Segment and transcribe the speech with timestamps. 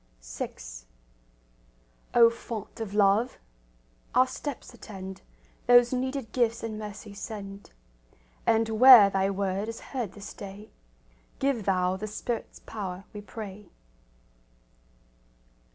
[0.23, 0.55] VI
[2.15, 3.37] O Font of love!
[4.15, 5.21] Our steps attend;
[5.67, 7.69] Those needed gifts in mercy send;
[8.47, 10.71] And where Thy word is heard this day,
[11.37, 13.69] Give Thou the Spirit's power, we pray.